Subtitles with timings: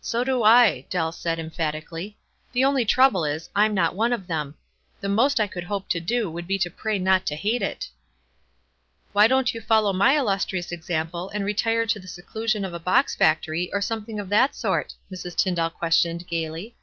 [0.00, 2.16] "So do I," Dell said, emphatically.
[2.54, 4.54] "The only trouble is, I'm not one of them,—
[5.02, 7.90] the most I could hope to do would be to pray not to hate it."
[9.12, 11.28] "Why don't you follow my illustrious exau> 214 WISE AND OTHERWISE.
[11.28, 14.94] pie, and rptire to the seclusion of a box factory, or something of that sort?"
[15.12, 15.36] Mrs.
[15.36, 16.74] Tyndall ques tioned, gayly.